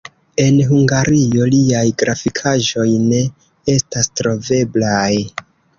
[0.43, 3.23] En Hungario liaj grafikaĵoj ne
[3.79, 5.17] estas troveblaj.